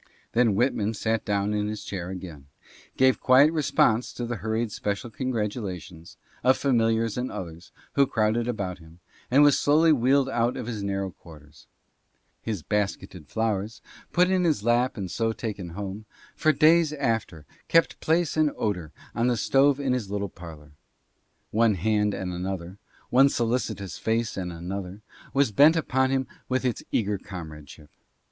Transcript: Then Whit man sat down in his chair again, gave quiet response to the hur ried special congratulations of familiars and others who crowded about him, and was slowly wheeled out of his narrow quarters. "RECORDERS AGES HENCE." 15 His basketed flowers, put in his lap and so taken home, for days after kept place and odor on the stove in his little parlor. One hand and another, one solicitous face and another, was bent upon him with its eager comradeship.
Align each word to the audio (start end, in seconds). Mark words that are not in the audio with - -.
Then 0.31 0.55
Whit 0.55 0.73
man 0.73 0.95
sat 0.95 1.23
down 1.25 1.53
in 1.53 1.67
his 1.67 1.83
chair 1.83 2.09
again, 2.09 2.47
gave 2.97 3.19
quiet 3.21 3.53
response 3.53 4.11
to 4.13 4.25
the 4.25 4.37
hur 4.37 4.53
ried 4.53 4.71
special 4.71 5.11
congratulations 5.11 6.17
of 6.43 6.57
familiars 6.57 7.19
and 7.19 7.31
others 7.31 7.71
who 7.93 8.07
crowded 8.07 8.47
about 8.47 8.79
him, 8.79 8.97
and 9.29 9.43
was 9.43 9.59
slowly 9.59 9.91
wheeled 9.93 10.27
out 10.27 10.57
of 10.57 10.65
his 10.65 10.81
narrow 10.81 11.11
quarters. 11.11 11.67
"RECORDERS 11.67 12.17
AGES 12.17 12.47
HENCE." 12.47 12.59
15 12.61 12.63
His 12.63 12.63
basketed 12.87 13.27
flowers, 13.27 13.81
put 14.11 14.29
in 14.31 14.43
his 14.43 14.63
lap 14.63 14.97
and 14.97 15.11
so 15.11 15.33
taken 15.33 15.69
home, 15.69 16.05
for 16.35 16.51
days 16.51 16.93
after 16.93 17.45
kept 17.67 17.99
place 17.99 18.35
and 18.35 18.51
odor 18.57 18.91
on 19.13 19.27
the 19.27 19.37
stove 19.37 19.79
in 19.79 19.93
his 19.93 20.09
little 20.09 20.29
parlor. 20.29 20.71
One 21.51 21.75
hand 21.75 22.15
and 22.15 22.33
another, 22.33 22.79
one 23.11 23.29
solicitous 23.29 23.99
face 23.99 24.35
and 24.35 24.51
another, 24.51 25.03
was 25.31 25.51
bent 25.51 25.75
upon 25.75 26.09
him 26.09 26.25
with 26.49 26.65
its 26.65 26.81
eager 26.91 27.19
comradeship. 27.19 27.91